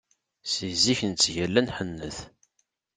[0.51, 2.17] Si zik nettgalla nḥennet.